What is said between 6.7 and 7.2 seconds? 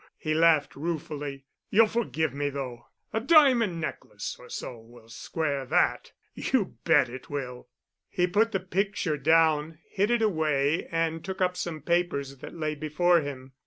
bet